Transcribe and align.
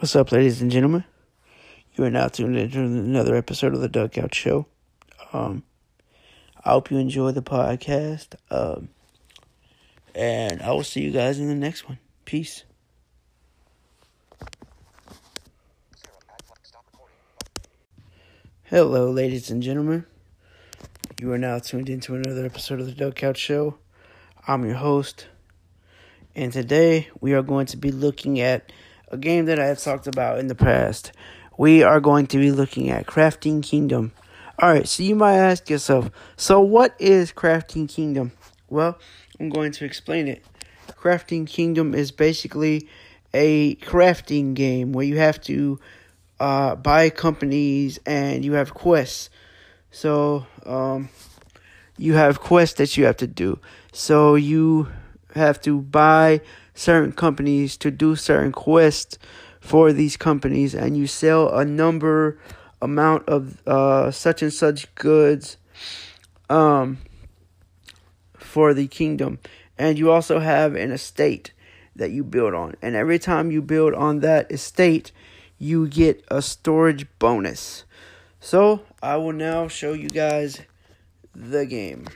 What's 0.00 0.16
up, 0.16 0.32
ladies 0.32 0.62
and 0.62 0.70
gentlemen? 0.70 1.04
You 1.94 2.04
are 2.04 2.10
now 2.10 2.28
tuned 2.28 2.56
into 2.56 2.80
another 2.80 3.36
episode 3.36 3.74
of 3.74 3.82
the 3.82 3.88
Dugout 3.90 4.34
Show. 4.34 4.66
Um, 5.30 5.62
I 6.64 6.70
hope 6.70 6.90
you 6.90 6.96
enjoy 6.96 7.32
the 7.32 7.42
podcast. 7.42 8.28
Um, 8.50 8.88
and 10.14 10.62
I 10.62 10.72
will 10.72 10.84
see 10.84 11.02
you 11.02 11.10
guys 11.10 11.38
in 11.38 11.48
the 11.48 11.54
next 11.54 11.86
one. 11.86 11.98
Peace. 12.24 12.64
Hello, 18.62 19.10
ladies 19.10 19.50
and 19.50 19.62
gentlemen. 19.62 20.06
You 21.20 21.30
are 21.32 21.38
now 21.38 21.58
tuned 21.58 21.90
into 21.90 22.14
another 22.14 22.46
episode 22.46 22.80
of 22.80 22.86
the 22.86 22.92
Dugout 22.92 23.36
Show. 23.36 23.76
I'm 24.48 24.64
your 24.64 24.76
host, 24.76 25.26
and 26.34 26.50
today 26.54 27.10
we 27.20 27.34
are 27.34 27.42
going 27.42 27.66
to 27.66 27.76
be 27.76 27.92
looking 27.92 28.40
at 28.40 28.72
a 29.10 29.16
game 29.16 29.46
that 29.46 29.58
I 29.58 29.66
have 29.66 29.78
talked 29.78 30.06
about 30.06 30.38
in 30.38 30.46
the 30.46 30.54
past. 30.54 31.12
We 31.58 31.82
are 31.82 32.00
going 32.00 32.26
to 32.28 32.38
be 32.38 32.52
looking 32.52 32.90
at 32.90 33.06
Crafting 33.06 33.62
Kingdom. 33.62 34.12
Alright, 34.62 34.88
so 34.88 35.02
you 35.02 35.14
might 35.14 35.36
ask 35.36 35.68
yourself, 35.68 36.10
so 36.36 36.60
what 36.60 36.94
is 36.98 37.32
Crafting 37.32 37.88
Kingdom? 37.88 38.32
Well, 38.68 38.98
I'm 39.38 39.48
going 39.48 39.72
to 39.72 39.84
explain 39.84 40.28
it. 40.28 40.44
Crafting 40.88 41.46
Kingdom 41.46 41.94
is 41.94 42.12
basically 42.12 42.88
a 43.32 43.76
crafting 43.76 44.54
game 44.54 44.92
where 44.92 45.06
you 45.06 45.18
have 45.18 45.40
to 45.42 45.80
uh, 46.38 46.76
buy 46.76 47.10
companies 47.10 47.98
and 48.06 48.44
you 48.44 48.52
have 48.54 48.74
quests. 48.74 49.30
So, 49.90 50.46
um, 50.64 51.08
you 51.96 52.14
have 52.14 52.40
quests 52.40 52.78
that 52.78 52.96
you 52.96 53.04
have 53.06 53.16
to 53.18 53.26
do. 53.26 53.58
So, 53.92 54.34
you 54.34 54.88
have 55.34 55.60
to 55.62 55.80
buy 55.80 56.42
certain 56.74 57.12
companies 57.12 57.76
to 57.78 57.90
do 57.90 58.16
certain 58.16 58.52
quests 58.52 59.18
for 59.60 59.92
these 59.92 60.16
companies 60.16 60.74
and 60.74 60.96
you 60.96 61.06
sell 61.06 61.48
a 61.54 61.64
number 61.64 62.38
amount 62.82 63.28
of 63.28 63.66
uh, 63.66 64.10
such 64.10 64.42
and 64.42 64.52
such 64.52 64.92
goods 64.94 65.58
um, 66.48 66.98
for 68.34 68.72
the 68.72 68.86
kingdom. 68.86 69.38
And 69.78 69.98
you 69.98 70.10
also 70.10 70.38
have 70.38 70.74
an 70.74 70.90
estate 70.90 71.52
that 71.94 72.10
you 72.10 72.24
build 72.24 72.54
on. 72.54 72.74
And 72.80 72.94
every 72.94 73.18
time 73.18 73.50
you 73.50 73.60
build 73.60 73.94
on 73.94 74.20
that 74.20 74.50
estate 74.50 75.12
you 75.60 75.86
get 75.86 76.24
a 76.28 76.40
storage 76.40 77.06
bonus. 77.18 77.84
So 78.40 78.80
i 79.02 79.16
will 79.16 79.34
now 79.34 79.68
show 79.68 79.92
you 79.92 80.08
guys 80.08 80.62
the 81.34 81.66
game. 81.66 82.08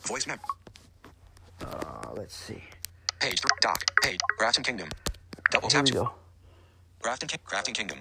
Voice 0.00 0.26
map. 0.26 0.42
Uh, 1.60 2.12
let's 2.16 2.34
see 2.34 2.62
Page. 3.22 3.40
Doc. 3.60 3.84
Page. 4.02 4.18
Crafting 4.36 4.64
Kingdom. 4.64 4.88
Double 5.52 5.68
here 5.68 5.70
tap 5.70 5.84
we 5.84 5.92
to 5.92 5.96
go 5.96 6.10
Crafting 7.00 7.72
Kingdom. 7.72 8.00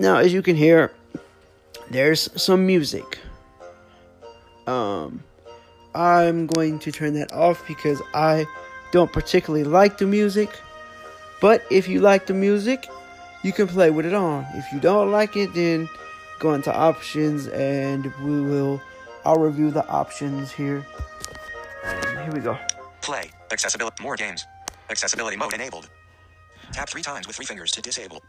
Now, 0.00 0.16
as 0.16 0.32
you 0.32 0.40
can 0.40 0.56
hear, 0.56 0.90
there's 1.90 2.30
some 2.42 2.66
music. 2.66 3.18
Um, 4.66 5.22
I'm 5.94 6.46
going 6.46 6.78
to 6.78 6.90
turn 6.90 7.12
that 7.14 7.30
off 7.30 7.62
because 7.68 8.00
I 8.14 8.46
don't 8.90 9.12
particularly 9.12 9.64
like 9.64 9.98
the 9.98 10.06
music. 10.06 10.48
But 11.42 11.62
if 11.70 11.86
you 11.86 12.00
like 12.00 12.24
the 12.26 12.32
music, 12.32 12.86
you 13.42 13.52
can 13.52 13.68
play 13.68 13.90
with 13.90 14.06
it 14.06 14.14
on. 14.14 14.46
If 14.54 14.72
you 14.72 14.80
don't 14.80 15.12
like 15.12 15.36
it, 15.36 15.52
then 15.52 15.90
go 16.38 16.54
into 16.54 16.74
options 16.74 17.48
and 17.48 18.06
we 18.24 18.40
will. 18.40 18.80
I'll 19.26 19.36
review 19.36 19.70
the 19.70 19.86
options 19.88 20.52
here. 20.52 20.86
Here 21.84 22.30
we 22.32 22.40
go. 22.40 22.58
Play. 23.04 23.30
Accessibility. 23.52 24.02
More 24.02 24.16
games. 24.16 24.46
Accessibility 24.90 25.36
mode 25.36 25.52
enabled. 25.52 25.90
Tap 26.72 26.88
three 26.88 27.02
times 27.02 27.26
with 27.26 27.36
three 27.36 27.44
fingers 27.44 27.70
to 27.72 27.82
disable. 27.82 28.22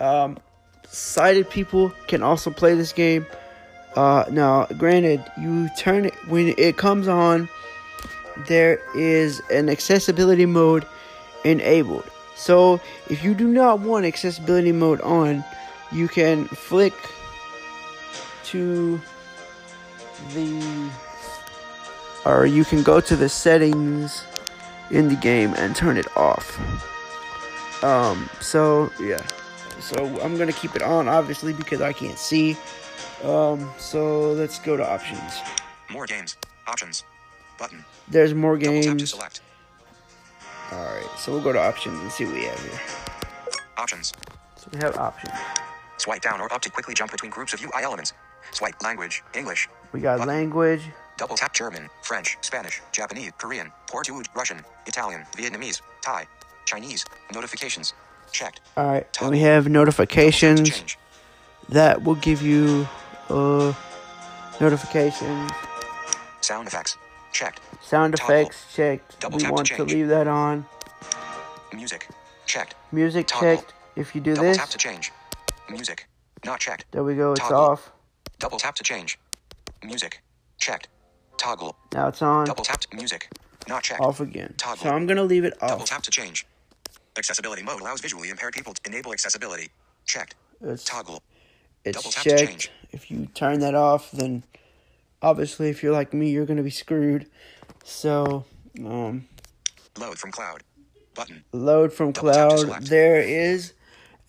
Um, 0.00 0.38
sighted 0.86 1.48
people 1.50 1.90
can 2.06 2.22
also 2.22 2.50
play 2.50 2.74
this 2.74 2.92
game. 2.92 3.26
Uh, 3.96 4.24
now, 4.30 4.66
granted, 4.76 5.24
you 5.40 5.68
turn 5.78 6.04
it 6.04 6.14
when 6.28 6.54
it 6.58 6.76
comes 6.76 7.08
on. 7.08 7.48
There 8.46 8.80
is 8.94 9.40
an 9.50 9.68
accessibility 9.68 10.46
mode 10.46 10.86
enabled. 11.44 12.04
So, 12.36 12.80
if 13.08 13.24
you 13.24 13.34
do 13.34 13.48
not 13.48 13.80
want 13.80 14.04
accessibility 14.04 14.72
mode 14.72 15.00
on, 15.00 15.42
you 15.90 16.06
can 16.06 16.44
flick 16.48 16.92
to 18.44 19.00
the 20.34 20.90
or 22.24 22.46
you 22.46 22.64
can 22.64 22.82
go 22.82 23.00
to 23.00 23.16
the 23.16 23.28
settings 23.28 24.24
in 24.90 25.08
the 25.08 25.16
game 25.16 25.54
and 25.54 25.74
turn 25.76 25.96
it 25.96 26.06
off. 26.16 26.58
Um, 27.84 28.28
so 28.40 28.90
yeah. 29.00 29.24
So 29.80 29.96
I'm 30.20 30.36
gonna 30.36 30.52
keep 30.52 30.74
it 30.74 30.82
on 30.82 31.08
obviously 31.08 31.52
because 31.52 31.80
I 31.80 31.92
can't 31.92 32.18
see. 32.18 32.56
Um, 33.22 33.70
so 33.78 34.32
let's 34.32 34.58
go 34.58 34.76
to 34.76 34.88
options. 34.88 35.40
More 35.90 36.06
games. 36.06 36.36
Options. 36.66 37.04
Button. 37.58 37.84
There's 38.08 38.34
more 38.34 38.56
games. 38.56 39.10
select. 39.10 39.40
Alright, 40.72 41.06
so 41.18 41.32
we'll 41.32 41.42
go 41.42 41.52
to 41.52 41.58
options 41.58 41.98
and 42.00 42.12
see 42.12 42.24
what 42.24 42.34
we 42.34 42.44
have 42.44 42.60
here. 42.60 42.80
Options. 43.78 44.12
So 44.56 44.68
we 44.72 44.78
have 44.78 44.96
options. 44.96 45.34
Swipe 45.96 46.20
down 46.22 46.40
or 46.40 46.52
up 46.52 46.60
to 46.62 46.70
quickly 46.70 46.94
jump 46.94 47.10
between 47.10 47.30
groups 47.30 47.54
of 47.54 47.62
UI 47.62 47.82
elements. 47.82 48.12
Swipe 48.52 48.80
language. 48.82 49.22
English. 49.34 49.68
We 49.92 50.00
got 50.00 50.18
Button. 50.18 50.34
language. 50.34 50.82
Double 51.18 51.36
tap 51.36 51.52
German, 51.52 51.90
French, 52.02 52.38
Spanish, 52.42 52.80
Japanese, 52.92 53.32
Korean, 53.38 53.72
Portuguese, 53.88 54.26
Russian, 54.36 54.60
Italian, 54.86 55.24
Vietnamese, 55.36 55.82
Thai, 56.00 56.26
Chinese. 56.64 57.04
Notifications. 57.34 57.92
Checked. 58.30 58.60
Alright, 58.76 59.08
and 59.20 59.30
we 59.30 59.40
have 59.40 59.64
Double 59.64 59.74
to 59.74 59.78
notifications 59.80 60.96
that 61.70 62.04
will 62.04 62.14
give 62.14 62.40
you 62.42 62.86
uh 63.28 63.72
notifications. 64.60 65.50
Sound 66.40 66.68
effects. 66.68 66.96
Checked. 67.32 67.60
Sound 67.82 68.16
Toggle. 68.16 68.36
effects 68.36 68.74
checked. 68.74 69.18
Double 69.18 69.38
we 69.38 69.44
to 69.44 69.50
want 69.50 69.66
to 69.66 69.76
change. 69.76 69.92
leave 69.92 70.08
that 70.08 70.28
on. 70.28 70.66
Music. 71.72 72.06
Checked. 72.46 72.74
Music 72.92 73.26
Toggle. 73.26 73.56
checked. 73.56 73.74
If 73.96 74.14
you 74.14 74.20
do 74.20 74.34
Double 74.34 74.48
this, 74.48 74.56
tap 74.58 74.68
to 74.68 74.78
change. 74.78 75.10
Music. 75.68 76.06
Not 76.44 76.60
checked. 76.60 76.84
there 76.92 77.02
we 77.02 77.16
go, 77.16 77.32
it's 77.32 77.40
Toggle. 77.40 77.56
off. 77.56 77.90
Double 78.38 78.58
tap 78.58 78.76
to 78.76 78.84
change. 78.84 79.18
Music. 79.82 80.22
Checked. 80.58 80.88
Toggle. 81.38 81.76
Now 81.92 82.08
it's 82.08 82.22
on. 82.22 82.46
Double 82.46 82.64
tapped 82.64 82.92
music. 82.94 83.30
Not 83.68 83.82
checked. 83.82 84.00
Off 84.00 84.20
again. 84.20 84.54
Toggle. 84.56 84.84
So 84.84 84.90
I'm 84.90 85.06
gonna 85.06 85.24
leave 85.24 85.44
it 85.44 85.54
off. 85.62 85.70
Double 85.70 85.84
tap 85.84 86.02
to 86.02 86.10
change. 86.10 86.46
Accessibility 87.16 87.62
mode 87.62 87.80
allows 87.80 88.00
visually 88.00 88.28
impaired 88.30 88.54
people 88.54 88.72
to 88.74 88.80
enable 88.86 89.12
accessibility. 89.12 89.68
Checked. 90.06 90.34
It's 90.60 90.84
Toggle. 90.84 91.22
It's 91.84 91.96
Double 91.98 92.10
tap 92.10 92.22
to 92.24 92.30
checked. 92.30 92.48
change. 92.50 92.70
If 92.92 93.10
you 93.10 93.26
turn 93.34 93.60
that 93.60 93.74
off, 93.74 94.10
then 94.12 94.44
obviously, 95.22 95.68
if 95.68 95.82
you're 95.82 95.92
like 95.92 96.14
me, 96.14 96.30
you're 96.30 96.46
gonna 96.46 96.62
be 96.62 96.70
screwed. 96.70 97.26
So, 97.84 98.44
um, 98.84 99.26
Load 99.98 100.18
from 100.18 100.30
cloud. 100.30 100.62
Button. 101.14 101.42
load 101.52 101.92
from 101.92 102.12
Double 102.12 102.30
cloud. 102.32 102.82
There 102.86 103.20
is 103.20 103.72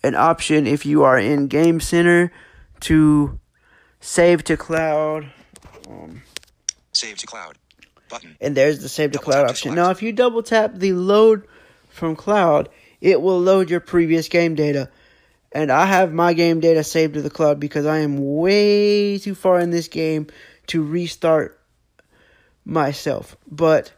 an 0.02 0.16
option 0.16 0.66
if 0.66 0.84
you 0.84 1.04
are 1.04 1.18
in 1.18 1.46
Game 1.46 1.78
Center 1.78 2.32
to 2.80 3.38
save 4.00 4.42
to 4.44 4.56
cloud, 4.56 5.30
Save 7.00 7.16
to 7.18 7.26
cloud. 7.26 7.56
Button. 8.10 8.36
and 8.40 8.56
there's 8.56 8.82
the 8.82 8.88
save 8.88 9.12
to 9.12 9.18
Double 9.18 9.24
cloud 9.32 9.40
tap 9.42 9.46
to 9.46 9.52
option. 9.52 9.74
Now, 9.74 9.90
if 9.90 10.02
you 10.02 10.12
double 10.12 10.42
tap 10.42 10.74
the 10.74 10.92
load 10.92 11.46
from 11.88 12.14
cloud, 12.14 12.68
it 13.00 13.22
will 13.22 13.40
load 13.40 13.70
your 13.70 13.80
previous 13.80 14.28
game 14.28 14.54
data. 14.54 14.90
And 15.52 15.72
I 15.72 15.86
have 15.86 16.12
my 16.12 16.34
game 16.34 16.60
data 16.60 16.84
saved 16.84 17.14
to 17.14 17.22
the 17.22 17.30
cloud 17.30 17.58
because 17.58 17.86
I 17.86 17.98
am 17.98 18.36
way 18.36 19.18
too 19.18 19.34
far 19.34 19.60
in 19.60 19.70
this 19.70 19.88
game 19.88 20.26
to 20.66 20.82
restart 20.82 21.58
myself. 22.64 23.36
But 23.50 23.92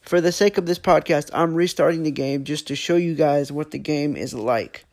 for 0.00 0.20
the 0.20 0.32
sake 0.32 0.58
of 0.58 0.66
this 0.66 0.80
podcast, 0.80 1.30
I'm 1.32 1.54
restarting 1.54 2.02
the 2.02 2.10
game 2.10 2.44
just 2.44 2.66
to 2.68 2.76
show 2.76 2.96
you 2.96 3.14
guys 3.14 3.52
what 3.52 3.70
the 3.70 3.78
game 3.78 4.16
is 4.16 4.34
like. 4.34 4.84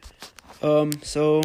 Um, 0.62 0.92
so, 1.02 1.42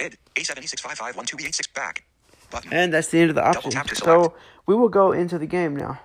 Id. 0.00 0.16
A765512B86 0.36 1.74
back. 1.74 2.04
Button. 2.50 2.72
and 2.72 2.92
that's 2.92 3.08
the 3.08 3.18
end 3.18 3.30
of 3.30 3.36
the 3.36 3.46
options. 3.46 3.98
So, 3.98 4.34
we 4.66 4.74
will 4.74 4.88
go 4.88 5.12
into 5.12 5.38
the 5.38 5.46
game 5.46 5.76
now. 5.76 6.00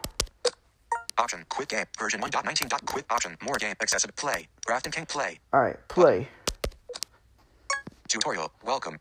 Option. 1.17 1.45
Quit 1.49 1.69
game. 1.69 1.85
Version 1.97 2.21
1.19. 2.21 2.85
Quit 2.85 3.05
option. 3.09 3.37
More 3.41 3.55
game. 3.55 3.75
Accessible. 3.81 4.13
Play. 4.17 4.47
Crafting 4.67 4.91
King. 4.91 5.05
Play. 5.05 5.39
Alright, 5.53 5.77
play. 5.87 6.27
Tutorial. 8.07 8.51
Welcome. 8.63 8.99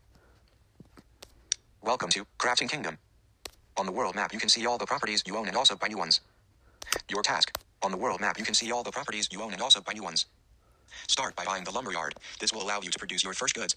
Welcome 1.81 2.09
to 2.09 2.25
Crafting 2.39 2.69
Kingdom. 2.69 2.97
On 3.77 3.85
the 3.85 3.91
world 3.91 4.15
map, 4.15 4.31
you 4.33 4.39
can 4.39 4.49
see 4.49 4.65
all 4.65 4.77
the 4.77 4.85
properties 4.85 5.23
you 5.25 5.35
own 5.35 5.47
and 5.47 5.57
also 5.57 5.75
buy 5.75 5.87
new 5.87 5.97
ones. 5.97 6.21
Your 7.09 7.23
task. 7.23 7.57
On 7.81 7.91
the 7.91 7.97
world 7.97 8.21
map, 8.21 8.37
you 8.39 8.45
can 8.45 8.53
see 8.53 8.71
all 8.71 8.83
the 8.83 8.91
properties 8.91 9.27
you 9.31 9.41
own 9.41 9.51
and 9.51 9.61
also 9.61 9.81
buy 9.81 9.93
new 9.93 10.03
ones. 10.03 10.27
Start 11.07 11.35
by 11.35 11.43
buying 11.43 11.63
the 11.63 11.71
lumberyard. 11.71 12.15
This 12.39 12.53
will 12.53 12.61
allow 12.61 12.79
you 12.81 12.89
to 12.91 12.99
produce 12.99 13.23
your 13.23 13.33
first 13.33 13.55
goods. 13.55 13.75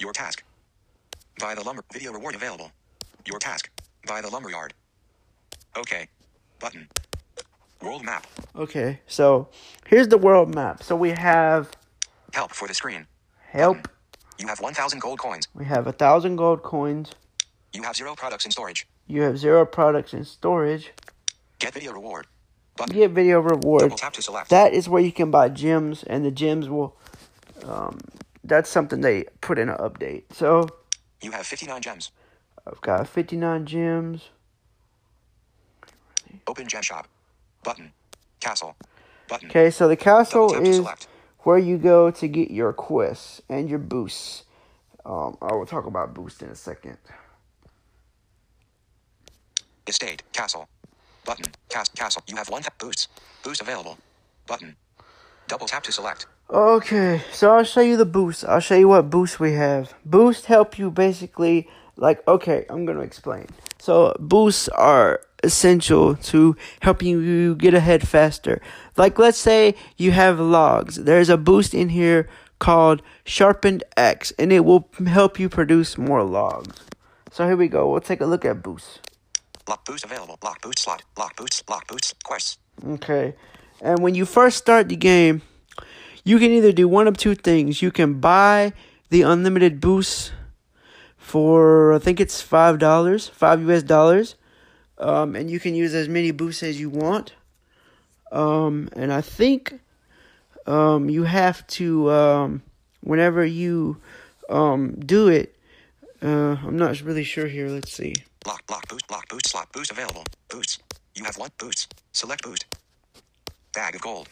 Your 0.00 0.12
task. 0.12 0.42
Buy 1.38 1.54
the 1.54 1.62
lumber. 1.62 1.84
Video 1.92 2.12
reward 2.12 2.34
available. 2.34 2.72
Your 3.24 3.38
task. 3.38 3.70
Buy 4.06 4.20
the 4.20 4.28
lumberyard. 4.28 4.74
Okay. 5.76 6.08
Button. 6.58 6.88
World 7.80 8.04
map. 8.04 8.26
Okay, 8.56 9.00
so 9.06 9.48
here's 9.86 10.08
the 10.08 10.18
world 10.18 10.52
map. 10.52 10.82
So 10.82 10.96
we 10.96 11.10
have 11.10 11.70
Help 12.32 12.52
for 12.52 12.66
the 12.66 12.74
screen. 12.74 13.06
help. 13.50 13.88
You 14.38 14.48
have 14.48 14.60
1,000 14.60 15.00
gold 15.00 15.18
coins. 15.20 15.46
We 15.54 15.64
have 15.64 15.86
a 15.86 15.92
thousand 15.92 16.36
gold 16.36 16.62
coins. 16.62 17.12
You 17.72 17.82
have 17.82 17.94
zero 17.96 18.14
products 18.16 18.44
in 18.44 18.50
storage. 18.50 18.86
You 19.06 19.22
have 19.22 19.38
zero 19.38 19.64
products 19.64 20.12
in 20.12 20.24
storage. 20.24 20.92
Get 21.58 21.74
video 21.74 21.92
reward. 21.92 22.26
Button. 22.76 22.96
Get 22.96 23.10
video 23.12 23.40
reward. 23.40 23.82
Double 23.82 23.96
tap 23.96 24.12
to 24.14 24.22
select. 24.22 24.50
That 24.50 24.72
is 24.72 24.88
where 24.88 25.02
you 25.02 25.12
can 25.12 25.30
buy 25.30 25.48
gems, 25.48 26.02
and 26.04 26.24
the 26.24 26.30
gems 26.30 26.68
will. 26.68 26.96
Um, 27.64 27.98
that's 28.44 28.70
something 28.70 29.00
they 29.00 29.24
put 29.40 29.58
in 29.58 29.68
an 29.68 29.76
update. 29.78 30.24
So 30.32 30.68
You 31.20 31.32
have 31.32 31.46
59 31.46 31.82
gems. 31.82 32.10
I've 32.66 32.80
got 32.80 33.08
59 33.08 33.66
gems. 33.66 34.28
Open 36.46 36.66
gem 36.68 36.82
shop. 36.82 37.08
Button. 37.62 37.92
Castle. 38.40 38.76
Button. 39.28 39.48
Okay, 39.48 39.70
so 39.70 39.88
the 39.88 39.96
castle 39.96 40.48
Double 40.48 40.64
tap 40.64 40.98
to 40.98 41.02
is 41.02 41.08
where 41.40 41.58
you 41.58 41.78
go 41.78 42.10
to 42.10 42.28
get 42.28 42.50
your 42.50 42.72
quests 42.72 43.42
and 43.48 43.68
your 43.68 43.78
boosts. 43.78 44.44
Um, 45.04 45.36
I 45.40 45.52
will 45.54 45.66
talk 45.66 45.86
about 45.86 46.14
boost 46.14 46.42
in 46.42 46.48
a 46.50 46.54
second. 46.54 46.98
Estate. 49.86 50.22
Castle. 50.32 50.68
Button. 51.24 51.46
Cast. 51.68 51.94
Castle. 51.94 52.22
You 52.26 52.36
have 52.36 52.48
one 52.48 52.62
tap. 52.62 52.78
Boosts. 52.78 53.08
Boost 53.42 53.60
available. 53.60 53.98
Button. 54.46 54.76
Double 55.46 55.66
tap 55.66 55.82
to 55.84 55.92
select. 55.92 56.26
Okay, 56.50 57.22
so 57.30 57.54
I'll 57.54 57.64
show 57.64 57.82
you 57.82 57.98
the 57.98 58.06
boost. 58.06 58.42
I'll 58.46 58.60
show 58.60 58.74
you 58.74 58.88
what 58.88 59.10
boost 59.10 59.38
we 59.38 59.52
have. 59.52 59.92
Boost 60.06 60.46
help 60.46 60.78
you 60.78 60.90
basically 60.90 61.68
like 61.96 62.26
okay, 62.26 62.64
I'm 62.70 62.86
gonna 62.86 63.00
explain. 63.00 63.46
So 63.78 64.16
boosts 64.18 64.68
are 64.68 65.20
essential 65.44 66.16
to 66.16 66.56
helping 66.80 67.22
you 67.22 67.54
get 67.54 67.74
ahead 67.74 68.08
faster. 68.08 68.62
Like 68.96 69.18
let's 69.18 69.36
say 69.36 69.74
you 69.98 70.12
have 70.12 70.40
logs. 70.40 70.96
There's 70.96 71.28
a 71.28 71.36
boost 71.36 71.74
in 71.74 71.90
here 71.90 72.30
called 72.58 73.02
sharpened 73.24 73.84
axe 73.98 74.32
and 74.38 74.50
it 74.50 74.64
will 74.64 74.88
help 75.06 75.38
you 75.38 75.50
produce 75.50 75.98
more 75.98 76.22
logs. 76.22 76.80
So 77.30 77.46
here 77.46 77.56
we 77.56 77.68
go. 77.68 77.90
We'll 77.90 78.00
take 78.00 78.22
a 78.22 78.26
look 78.26 78.46
at 78.46 78.62
boost. 78.62 79.00
Lock 79.68 79.84
boost 79.84 80.02
available. 80.02 80.38
Lock 80.42 80.62
boost 80.62 80.78
slot. 80.78 81.02
Lock 81.18 81.36
boost. 81.36 81.68
Lock 81.68 81.86
boost. 81.86 82.14
Quests. 82.24 82.56
Okay. 82.86 83.34
And 83.82 83.98
when 83.98 84.14
you 84.14 84.24
first 84.24 84.56
start 84.56 84.88
the 84.88 84.96
game, 84.96 85.42
you 86.28 86.38
can 86.38 86.50
either 86.50 86.72
do 86.72 86.86
one 86.86 87.08
of 87.08 87.16
two 87.16 87.34
things. 87.34 87.80
You 87.80 87.90
can 87.90 88.20
buy 88.20 88.74
the 89.08 89.22
unlimited 89.22 89.80
boosts 89.80 90.30
for 91.16 91.94
I 91.94 91.98
think 91.98 92.20
it's 92.20 92.42
five 92.42 92.78
dollars, 92.78 93.28
five 93.28 93.66
US 93.66 93.82
dollars. 93.82 94.34
Um, 94.98 95.34
and 95.34 95.50
you 95.50 95.58
can 95.58 95.74
use 95.74 95.94
as 95.94 96.06
many 96.06 96.30
boosts 96.30 96.62
as 96.62 96.78
you 96.78 96.90
want. 96.90 97.32
Um, 98.30 98.90
and 98.92 99.10
I 99.10 99.22
think 99.22 99.80
um, 100.66 101.08
you 101.08 101.22
have 101.22 101.66
to 101.78 102.10
um, 102.10 102.62
whenever 103.00 103.42
you 103.42 103.96
um, 104.50 105.00
do 105.00 105.28
it. 105.28 105.56
Uh, 106.22 106.56
I'm 106.62 106.76
not 106.76 107.00
really 107.00 107.24
sure 107.24 107.46
here. 107.46 107.68
Let's 107.68 107.92
see. 107.92 108.14
Lock. 108.46 108.62
Lock 108.70 108.86
boost. 108.88 109.10
Lock 109.10 109.26
boost 109.30 109.48
slot. 109.48 109.72
Boost 109.72 109.92
available. 109.92 110.24
Boosts. 110.50 110.78
You 111.14 111.24
have 111.24 111.38
one 111.38 111.50
boost. 111.56 111.94
Select 112.12 112.42
boost. 112.42 112.66
Bag 113.72 113.94
of 113.94 114.02
gold. 114.02 114.28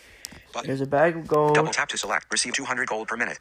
Button. 0.57 0.69
There's 0.69 0.81
a 0.81 0.87
bag 0.87 1.17
of 1.17 1.27
gold. 1.27 1.55
Double 1.55 1.71
tap 1.71 1.89
to 1.91 1.99
select. 1.99 2.27
Receive 2.33 2.55
200 2.55 2.89
gold 2.89 3.09
per 3.09 3.17
minute. 3.17 3.39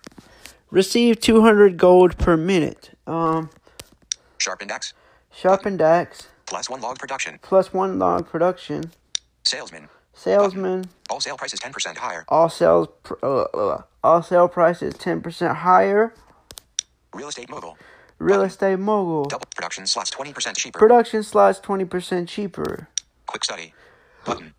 Receive 0.69 1.17
200 1.21 1.77
gold 1.77 2.17
per 2.17 2.35
minute. 2.35 2.89
Um, 3.07 3.49
Sharpened 4.37 4.69
Axe. 4.71 4.93
sharpened 5.31 5.81
axe 5.81 6.27
Plus 6.45 6.69
one 6.69 6.81
log 6.81 6.99
production. 6.99 7.39
plus 7.41 7.71
one 7.73 7.97
log 7.99 8.27
production. 8.27 8.91
Salesman. 9.43 9.87
Salesman. 10.13 10.85
All 11.09 11.21
sale 11.21 11.37
prices 11.37 11.59
10% 11.59 11.95
higher. 11.97 12.25
All 12.27 12.49
sales. 12.49 12.89
pr- 13.03 13.13
Uh, 13.23 13.43
uh, 13.53 13.81
all 14.03 14.21
sale 14.21 14.47
prices 14.49 14.93
10% 14.95 15.55
higher. 15.55 16.13
Real 17.13 17.29
estate 17.29 17.49
mogul. 17.49 17.77
Real 18.19 18.41
estate 18.41 18.77
mogul. 18.79 19.23
Double 19.25 19.47
production 19.55 19.87
slots 19.87 20.11
20% 20.11 20.57
cheaper. 20.57 20.77
Production 20.79 21.23
slots 21.23 21.59
20% 21.61 22.27
cheaper. 22.27 22.89
Quick 23.25 23.43
study. 23.45 23.73
Button. 24.25 24.53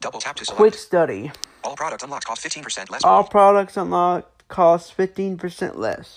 Double 0.00 0.20
tap 0.20 0.36
to 0.36 0.44
select. 0.44 0.56
Quick 0.58 0.74
study. 0.74 1.30
All 1.62 1.76
products 1.76 2.02
unlocked 2.02 2.24
cost 2.26 2.42
15% 2.42 2.90
less. 2.90 3.04
All 3.04 3.22
products 3.24 3.76
unlocked 3.76 4.48
cost 4.48 4.96
15% 4.96 5.76
less. 5.76 6.16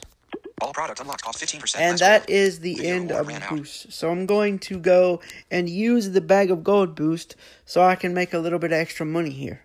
All 0.61 0.71
products 0.71 1.01
unlocked 1.01 1.21
cost 1.23 1.43
15% 1.43 1.75
And 1.79 1.91
less. 1.91 1.99
that 1.99 2.29
is 2.29 2.59
the 2.61 2.75
Video 2.75 2.95
end 2.95 3.11
of 3.11 3.29
out. 3.29 3.49
boost. 3.49 3.91
So 3.91 4.09
I'm 4.09 4.25
going 4.25 4.59
to 4.59 4.79
go 4.79 5.21
and 5.51 5.67
use 5.69 6.11
the 6.11 6.21
bag 6.21 6.49
of 6.49 6.63
gold 6.63 6.95
boost 6.95 7.35
so 7.65 7.81
I 7.83 7.95
can 7.95 8.13
make 8.13 8.33
a 8.33 8.39
little 8.39 8.59
bit 8.59 8.71
of 8.71 8.77
extra 8.77 9.05
money 9.05 9.31
here. 9.31 9.61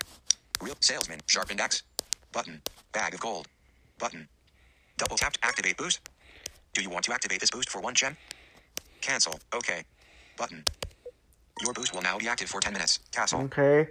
Real 0.61 0.75
salesman. 0.81 1.19
Sharpened 1.27 1.61
Axe. 1.61 1.83
Button. 2.33 2.61
Bag 2.91 3.13
of 3.13 3.21
gold. 3.21 3.47
Button. 3.97 4.27
Double 4.97 5.15
tap 5.15 5.31
to 5.33 5.39
activate 5.43 5.77
boost. 5.77 6.01
Do 6.73 6.81
you 6.81 6.89
want 6.89 7.05
to 7.05 7.13
activate 7.13 7.39
this 7.39 7.51
boost 7.51 7.69
for 7.69 7.79
one 7.79 7.93
gem? 7.95 8.17
Cancel. 8.99 9.39
Okay. 9.55 9.83
Button. 10.37 10.65
Your 11.63 11.73
boost 11.73 11.93
will 11.93 12.01
now 12.01 12.17
be 12.17 12.27
active 12.27 12.49
for 12.49 12.59
10 12.59 12.73
minutes. 12.73 12.99
Castle. 13.13 13.41
Okay. 13.43 13.87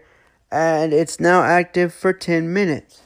And 0.51 0.93
it's 0.93 1.21
now 1.21 1.43
active 1.43 1.93
for 1.93 2.13
10 2.13 2.53
minutes. 2.53 3.03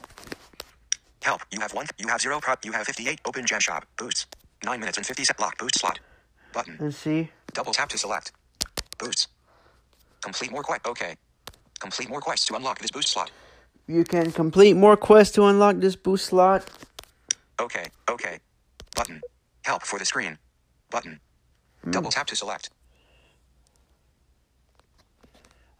Help. 1.21 1.41
You 1.51 1.59
have 1.61 1.73
one. 1.73 1.87
You 1.97 2.07
have 2.07 2.21
zero. 2.21 2.39
Pro- 2.39 2.55
you 2.63 2.71
have 2.71 2.85
58. 2.85 3.21
Open 3.25 3.45
gem 3.45 3.59
shop. 3.59 3.85
Boots. 3.97 4.25
9 4.63 4.79
minutes 4.79 4.97
and 4.97 5.05
50 5.05 5.23
set. 5.25 5.39
Lock 5.39 5.57
boost 5.57 5.79
slot. 5.79 5.99
Button. 6.53 6.77
And 6.79 6.93
see? 6.93 7.29
Double 7.53 7.73
tap 7.73 7.89
to 7.89 7.97
select. 7.97 8.31
Boots. 8.97 9.27
Complete 10.21 10.51
more 10.51 10.63
quest. 10.63 10.85
Okay. 10.85 11.15
Complete 11.79 12.09
more 12.09 12.21
quests 12.21 12.45
to 12.47 12.55
unlock 12.55 12.79
this 12.79 12.91
boost 12.91 13.09
slot. 13.09 13.31
You 13.87 14.05
can 14.05 14.31
complete 14.31 14.75
more 14.75 14.95
quests 14.95 15.35
to 15.35 15.43
unlock 15.45 15.77
this 15.77 15.95
boost 15.97 16.25
slot. 16.27 16.69
Okay. 17.59 17.87
Okay. 18.09 18.39
Button. 18.95 19.21
Help 19.63 19.83
for 19.83 19.99
the 19.99 20.05
screen. 20.05 20.37
Button. 20.89 21.19
Hmm. 21.83 21.91
Double 21.91 22.09
tap 22.11 22.27
to 22.27 22.35
select. 22.35 22.69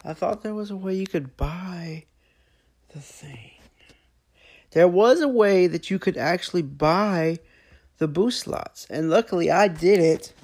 I 0.04 0.12
thought 0.12 0.42
there 0.42 0.54
was 0.54 0.70
a 0.70 0.76
way 0.76 0.94
you 0.94 1.06
could 1.06 1.36
buy 1.36 2.04
the 2.92 3.00
thing. 3.00 3.50
There 4.72 4.88
was 4.88 5.20
a 5.20 5.28
way 5.28 5.66
that 5.66 5.90
you 5.90 5.98
could 5.98 6.16
actually 6.16 6.62
buy 6.62 7.38
the 7.98 8.08
boost 8.08 8.40
slots. 8.40 8.86
And 8.90 9.08
luckily 9.08 9.50
I 9.50 9.68
did 9.68 10.00
it 10.00 10.34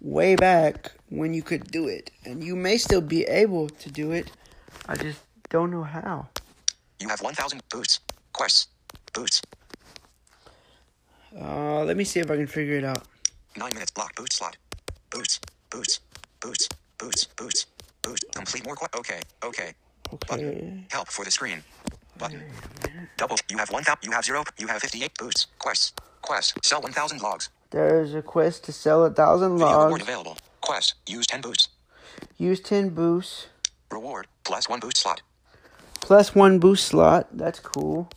way 0.00 0.36
back 0.36 0.92
when 1.10 1.34
you 1.34 1.42
could 1.42 1.70
do 1.70 1.86
it. 1.88 2.10
And 2.24 2.42
you 2.42 2.56
may 2.56 2.78
still 2.78 3.00
be 3.00 3.24
able 3.24 3.68
to 3.68 3.90
do 3.90 4.12
it. 4.12 4.30
I 4.88 4.96
just 4.96 5.20
don't 5.50 5.70
know 5.70 5.82
how. 5.82 6.28
You 7.00 7.08
have 7.08 7.20
1,000 7.20 7.62
boosts. 7.70 8.00
Quests. 8.32 8.68
Boosts. 9.12 9.42
Uh, 11.38 11.84
let 11.84 11.96
me 11.96 12.04
see 12.04 12.20
if 12.20 12.30
I 12.30 12.36
can 12.36 12.46
figure 12.46 12.76
it 12.76 12.84
out. 12.84 13.02
9 13.56 13.68
minutes. 13.74 13.90
Block 13.90 14.14
boost 14.14 14.34
slot. 14.34 14.56
Boosts. 15.10 15.40
Boosts. 15.70 16.00
Boosts. 16.40 16.68
Boosts. 16.96 17.24
Boosts. 17.36 17.66
Boost. 18.08 18.24
Complete 18.34 18.64
more 18.64 18.74
quest. 18.74 18.94
Okay. 18.96 19.20
Okay. 19.44 19.72
Button. 20.28 20.86
Help 20.90 21.08
for 21.08 21.24
the 21.24 21.30
screen. 21.30 21.62
Button. 22.16 22.42
Double. 23.16 23.36
You 23.50 23.58
have 23.58 23.70
1,000. 23.70 23.98
You 24.02 24.12
have 24.12 24.24
0. 24.24 24.44
You 24.58 24.66
have 24.68 24.80
58 24.80 25.12
boosts. 25.18 25.46
Quests. 25.58 25.92
Quest. 26.22 26.54
Sell 26.64 26.80
1,000 26.80 27.20
logs. 27.22 27.50
There's 27.70 28.14
a 28.14 28.22
quest 28.22 28.64
to 28.64 28.72
sell 28.72 29.04
a 29.04 29.10
thousand 29.10 29.58
Video 29.58 29.68
reward 29.68 29.90
logs. 29.90 30.02
available. 30.02 30.38
Quest. 30.62 30.94
Use 31.06 31.26
10 31.26 31.42
boosts. 31.42 31.68
Use 32.38 32.60
10 32.60 32.90
boosts. 32.90 33.48
Reward. 33.90 34.26
Plus 34.44 34.68
1 34.68 34.80
boost 34.80 34.96
slot. 34.98 35.20
Plus 36.00 36.34
one 36.34 36.58
boost 36.58 36.86
slot. 36.86 37.26
That's 37.32 37.60
cool. 37.60 38.08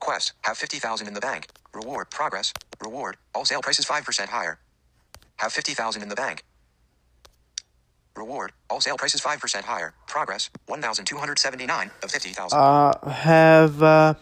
Quest. 0.00 0.32
Have 0.42 0.58
50,000 0.58 1.06
in 1.06 1.14
the 1.14 1.20
bank. 1.20 1.46
Reward. 1.72 2.10
Progress. 2.10 2.52
Reward. 2.82 3.16
All 3.34 3.44
sale 3.44 3.62
prices 3.62 3.84
5% 3.86 4.26
higher. 4.28 4.58
Have 5.36 5.52
50,000 5.52 6.02
in 6.02 6.08
the 6.08 6.16
bank. 6.16 6.42
Reward. 8.18 8.52
All 8.68 8.80
sale 8.80 8.96
prices 8.96 9.20
5% 9.20 9.62
higher. 9.62 9.94
Progress. 10.06 10.50
1,279 10.66 11.90
of 12.02 12.10
50,000. 12.10 12.58
Uh, 12.58 13.10
have 13.10 13.82
uh, 13.82 14.14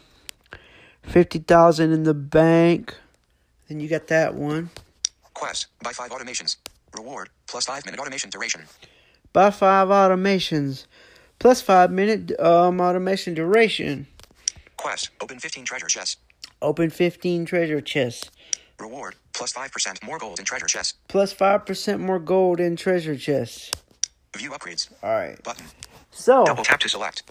50,000 1.02 1.92
in 1.92 2.02
the 2.04 2.14
bank. 2.14 2.94
Then 3.68 3.80
you 3.80 3.88
got 3.88 4.06
that 4.08 4.34
one. 4.34 4.70
Quest. 5.34 5.66
Buy 5.82 5.92
5 5.92 6.10
automations. 6.10 6.56
Reward. 6.94 7.30
Plus 7.46 7.64
5 7.64 7.84
minute 7.86 7.98
automation 7.98 8.30
duration. 8.30 8.62
Buy 9.36 9.50
five 9.50 9.88
automations. 9.88 10.86
Plus 11.38 11.60
five 11.60 11.90
minute 11.90 12.32
um, 12.40 12.80
automation 12.80 13.34
duration. 13.34 14.06
Quest. 14.78 15.10
Open 15.20 15.38
15 15.38 15.66
treasure 15.66 15.88
chests. 15.88 16.16
Open 16.62 16.88
15 16.88 17.44
treasure 17.44 17.82
chests. 17.82 18.30
Reward. 18.80 19.16
Plus 19.34 19.52
5% 19.52 20.02
more 20.02 20.18
gold 20.18 20.38
in 20.38 20.46
treasure 20.46 20.64
chests. 20.64 20.94
Plus 21.08 21.34
5% 21.34 22.00
more 22.00 22.18
gold 22.18 22.60
in 22.60 22.76
treasure 22.76 23.14
chests. 23.14 23.72
View 24.36 24.50
upgrades. 24.50 24.88
Alright. 25.02 25.42
Button. 25.42 25.66
So, 26.10 26.44
Double 26.44 26.64
tap 26.64 26.80
to 26.80 26.88
select. 26.88 27.22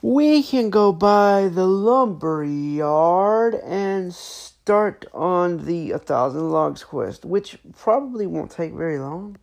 we 0.00 0.42
can 0.42 0.70
go 0.70 0.92
by 0.92 1.48
the 1.48 1.66
lumber 1.66 2.44
yard 2.44 3.54
and 3.54 4.14
start 4.14 5.04
on 5.12 5.64
the 5.66 5.90
A 5.92 5.98
Thousand 5.98 6.50
Logs 6.50 6.84
quest, 6.84 7.24
which 7.24 7.58
probably 7.76 8.26
won't 8.26 8.50
take 8.50 8.72
very 8.72 8.98
long. 8.98 9.36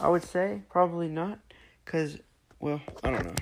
I 0.00 0.08
would 0.08 0.24
say. 0.24 0.62
Probably 0.70 1.08
not. 1.08 1.38
Because 1.84 2.18
Well, 2.60 2.80
I 3.02 3.10
don't 3.10 3.24
know. 3.24 3.34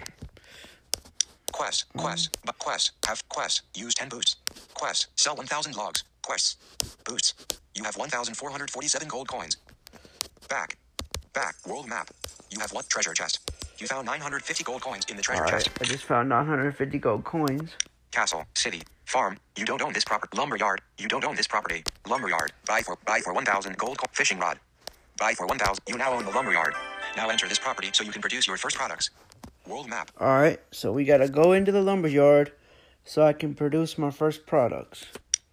Quest, 1.52 1.86
quest, 1.96 2.36
um, 2.36 2.42
but 2.44 2.58
quest, 2.58 2.92
have 3.06 3.26
quest, 3.30 3.62
use 3.74 3.94
10 3.94 4.10
boosts. 4.10 4.36
Quest, 4.74 5.06
sell 5.16 5.34
1,000 5.36 5.74
logs. 5.74 6.04
Quests, 6.22 6.56
boosts. 7.04 7.34
You 7.74 7.82
have 7.84 7.96
1,447 7.96 9.08
gold 9.08 9.28
coins. 9.28 9.56
Back, 10.50 10.76
back, 11.36 11.54
world 11.66 11.86
map. 11.86 12.08
You 12.50 12.58
have 12.60 12.72
one 12.72 12.84
treasure 12.88 13.12
chest. 13.12 13.50
You 13.78 13.86
found 13.86 14.06
950 14.06 14.64
gold 14.64 14.80
coins 14.80 15.04
in 15.10 15.16
the 15.16 15.22
treasure 15.22 15.42
right, 15.42 15.50
chest. 15.50 15.70
I 15.80 15.84
just 15.84 16.04
found 16.04 16.30
950 16.30 16.98
gold 16.98 17.24
coins. 17.24 17.72
Castle, 18.10 18.46
city, 18.54 18.82
farm. 19.04 19.36
You 19.56 19.66
don't 19.66 19.82
own 19.82 19.92
this 19.92 20.04
property. 20.04 20.34
Lumberyard. 20.36 20.80
You 20.96 21.08
don't 21.08 21.24
own 21.24 21.36
this 21.36 21.46
property. 21.46 21.84
Lumberyard. 22.08 22.52
Buy 22.66 22.80
for 22.80 22.96
buy 23.04 23.20
for 23.20 23.34
1,000 23.34 23.76
gold 23.76 23.98
co- 23.98 24.06
fishing 24.12 24.38
rod. 24.38 24.58
Buy 25.18 25.34
for 25.34 25.46
1,000. 25.46 25.82
You 25.86 25.98
now 25.98 26.14
own 26.14 26.24
the 26.24 26.30
lumberyard. 26.30 26.74
Now 27.18 27.28
enter 27.28 27.46
this 27.46 27.58
property 27.58 27.90
so 27.92 28.02
you 28.02 28.12
can 28.12 28.22
produce 28.22 28.46
your 28.46 28.56
first 28.56 28.76
products. 28.76 29.10
World 29.66 29.90
map. 29.90 30.10
All 30.18 30.28
right, 30.40 30.58
so 30.70 30.90
we 30.90 31.04
gotta 31.04 31.28
go 31.28 31.52
into 31.52 31.70
the 31.70 31.82
lumberyard, 31.82 32.52
so 33.04 33.22
I 33.22 33.34
can 33.34 33.54
produce 33.54 33.98
my 33.98 34.10
first 34.10 34.46
products. 34.46 35.04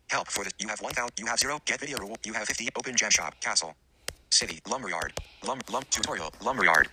Help 0.09 0.29
for 0.29 0.45
this. 0.45 0.53
You 0.59 0.69
have 0.69 0.79
1,000. 0.79 1.11
You 1.17 1.25
have 1.25 1.39
0. 1.39 1.59
Get 1.65 1.81
video 1.81 1.97
reward. 1.97 2.19
You 2.23 2.33
have 2.33 2.47
50. 2.47 2.69
Open 2.77 2.95
gem 2.95 3.09
shop. 3.09 3.33
Castle. 3.41 3.75
City. 4.33 4.59
Lumberyard. 4.69 5.13
Lum, 5.47 5.59
lum, 5.71 5.83
tutorial. 5.91 6.33
Lumberyard. 6.41 6.89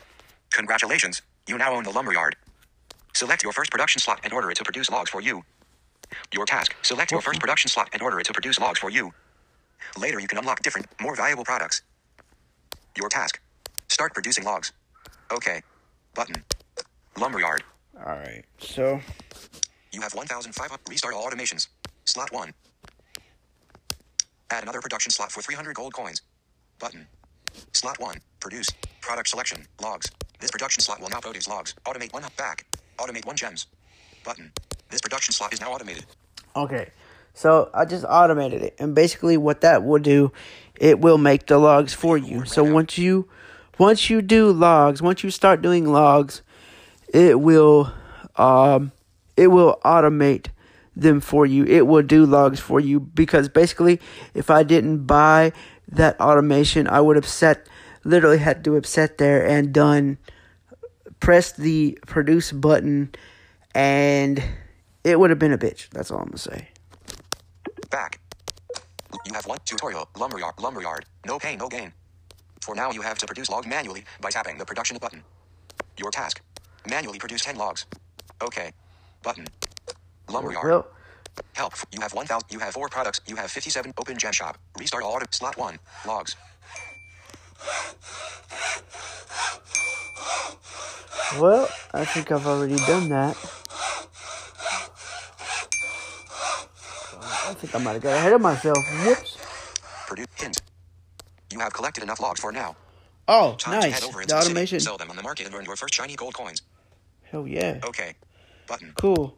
Congratulations. 0.52 1.22
You 1.48 1.56
now 1.56 1.72
own 1.74 1.84
the 1.84 1.90
lumberyard. 1.90 2.36
Select 3.14 3.42
your 3.42 3.52
first 3.52 3.70
production 3.70 3.98
slot 3.98 4.20
and 4.24 4.32
order 4.32 4.50
it 4.50 4.56
to 4.58 4.64
produce 4.64 4.90
logs 4.90 5.10
for 5.10 5.20
you. 5.22 5.42
Your 6.34 6.44
task. 6.44 6.76
Select 6.82 7.10
your 7.10 7.22
first 7.22 7.40
production 7.40 7.68
slot 7.70 7.88
and 7.94 8.02
order 8.02 8.20
it 8.20 8.26
to 8.26 8.32
produce 8.32 8.58
logs 8.60 8.78
for 8.78 8.90
you. 8.90 9.12
Later 9.98 10.20
you 10.20 10.28
can 10.28 10.38
unlock 10.38 10.62
different, 10.62 10.86
more 11.00 11.16
valuable 11.16 11.44
products. 11.44 11.82
Your 12.96 13.08
task. 13.08 13.40
Start 13.88 14.12
producing 14.12 14.44
logs. 14.44 14.72
Okay. 15.32 15.62
Button. 16.14 16.44
Lumberyard. 17.18 17.62
All 17.98 18.16
right, 18.16 18.44
so 18.58 19.00
You 19.92 20.00
have 20.02 20.14
1,500. 20.14 20.80
Restart 20.88 21.14
all 21.14 21.28
automations. 21.28 21.68
Slot 22.04 22.32
1. 22.32 22.52
Add 24.50 24.62
another 24.62 24.80
production 24.80 25.10
slot 25.10 25.32
for 25.32 25.42
300 25.42 25.74
gold 25.74 25.94
coins. 25.94 26.22
Button. 26.78 27.06
Slot 27.72 27.98
1. 27.98 28.16
Produce. 28.40 28.68
Product 29.00 29.28
selection. 29.28 29.66
Logs. 29.82 30.10
This 30.40 30.50
production 30.50 30.82
slot 30.82 31.00
will 31.00 31.10
now 31.10 31.20
produce 31.20 31.46
logs. 31.48 31.74
Automate 31.84 32.12
one 32.12 32.24
back. 32.36 32.64
Automate 32.98 33.26
one 33.26 33.36
gems. 33.36 33.66
Button. 34.24 34.50
This 34.90 35.00
production 35.00 35.32
slot 35.32 35.52
is 35.52 35.60
now 35.60 35.72
automated. 35.72 36.04
okay, 36.56 36.90
so 37.34 37.70
I 37.72 37.84
just 37.84 38.04
automated 38.04 38.62
it, 38.62 38.76
and 38.78 38.94
basically 38.94 39.36
what 39.36 39.60
that 39.60 39.84
will 39.84 40.00
do, 40.00 40.32
it 40.80 40.98
will 40.98 41.18
make 41.18 41.46
the 41.46 41.58
logs 41.58 41.94
for 41.94 42.18
you. 42.18 42.44
So 42.44 42.64
once 42.64 42.98
you, 42.98 43.28
once 43.78 44.10
you 44.10 44.20
do 44.20 44.50
logs, 44.50 45.00
once 45.00 45.22
you 45.22 45.30
start 45.30 45.62
doing 45.62 45.86
logs, 45.86 46.42
it 47.14 47.40
will, 47.40 47.92
um, 48.36 48.92
it 49.36 49.48
will 49.48 49.78
automate 49.84 50.48
them 50.96 51.20
for 51.20 51.46
you. 51.46 51.64
It 51.64 51.86
will 51.86 52.02
do 52.02 52.26
logs 52.26 52.58
for 52.58 52.80
you 52.80 52.98
because 52.98 53.48
basically, 53.48 54.00
if 54.34 54.50
I 54.50 54.62
didn't 54.64 55.04
buy 55.04 55.52
that 55.90 56.20
automation, 56.20 56.86
I 56.86 57.00
would 57.00 57.16
have 57.16 57.26
set, 57.26 57.66
literally 58.04 58.38
had 58.38 58.64
to 58.64 58.74
have 58.74 58.86
sat 58.86 59.18
there 59.18 59.46
and 59.46 59.72
done, 59.72 60.18
pressed 61.20 61.56
the 61.56 61.98
produce 62.06 62.52
button, 62.52 63.12
and 63.74 64.42
it 65.04 65.18
would 65.18 65.30
have 65.30 65.38
been 65.38 65.52
a 65.52 65.58
bitch. 65.58 65.88
That's 65.90 66.10
all 66.10 66.18
I'm 66.18 66.26
gonna 66.26 66.38
say. 66.38 66.68
Back. 67.90 68.20
You 69.26 69.34
have 69.34 69.46
one 69.46 69.58
tutorial. 69.64 70.08
Lumberyard. 70.16 70.54
Lumberyard. 70.60 71.04
No 71.26 71.38
pain, 71.38 71.58
no 71.58 71.68
gain. 71.68 71.92
For 72.62 72.74
now, 72.74 72.90
you 72.90 73.02
have 73.02 73.18
to 73.18 73.26
produce 73.26 73.50
logs 73.50 73.66
manually 73.66 74.04
by 74.20 74.30
tapping 74.30 74.58
the 74.58 74.64
production 74.64 74.98
button. 75.00 75.22
Your 75.96 76.10
task. 76.10 76.40
Manually 76.88 77.18
produce 77.18 77.42
10 77.42 77.56
logs. 77.56 77.86
Okay. 78.42 78.72
Button. 79.22 79.46
Lumberyard. 80.28 80.64
Well, 80.64 80.86
Help. 81.54 81.74
You 81.92 82.00
have 82.00 82.12
1,000. 82.14 82.46
You 82.50 82.58
have 82.60 82.74
4 82.74 82.88
products. 82.88 83.20
You 83.26 83.36
have 83.36 83.50
57. 83.50 83.92
Open 83.98 84.16
gem 84.18 84.32
shop. 84.32 84.58
Restart 84.78 85.02
all 85.04 85.12
auto. 85.14 85.26
Slot 85.30 85.56
1. 85.56 85.78
Logs. 86.06 86.36
well, 91.38 91.68
I 91.94 92.04
think 92.04 92.30
I've 92.32 92.46
already 92.46 92.76
done 92.76 93.08
that. 93.10 93.36
I 97.22 97.54
think 97.54 97.74
I 97.74 97.78
might 97.78 97.92
have 97.94 98.02
got 98.02 98.16
ahead 98.16 98.32
of 98.32 98.40
myself. 98.40 98.78
Whoops. 99.04 99.36
Produce. 100.06 100.26
Hint. 100.36 100.62
You 101.52 101.58
have 101.60 101.72
collected 101.72 102.02
enough 102.02 102.20
logs 102.20 102.40
for 102.40 102.52
now. 102.52 102.76
Oh, 103.28 103.54
Time 103.58 103.80
to 103.80 103.86
nice. 103.88 103.94
head 104.00 104.08
over 104.08 104.22
into 104.22 104.34
The 104.34 104.38
the 104.38 104.42
city, 104.42 104.52
automation. 104.52 104.80
sell 104.80 104.96
them 104.96 105.10
on 105.10 105.16
the 105.16 105.22
market 105.22 105.46
and 105.46 105.54
earn 105.54 105.64
your 105.64 105.76
first 105.76 105.94
shiny 105.94 106.16
gold 106.16 106.34
coins. 106.34 106.62
Hell 107.22 107.46
yeah. 107.46 107.78
Okay. 107.84 108.14
Button. 108.66 108.92
Cool. 108.96 109.36